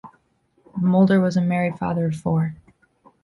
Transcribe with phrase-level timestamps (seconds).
[0.81, 2.55] Mulder was a married father of four.